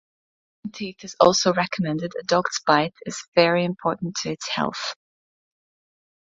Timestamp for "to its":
4.23-4.49